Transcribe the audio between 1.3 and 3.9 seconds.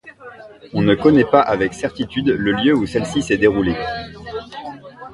pas avec certitude le lieu où celle-ci s'est déroulée.